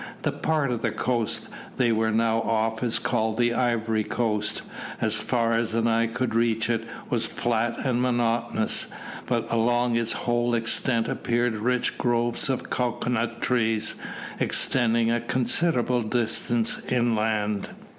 [0.23, 1.47] The part of the coast
[1.77, 4.63] they were now off is called the Ivory Coast.
[4.99, 8.87] As far as the eye could reach it was flat and monotonous,
[9.27, 13.93] but along its whole extent appeared rich groves of cocoa nut trees,
[14.39, 17.69] extending a considerable distance inland.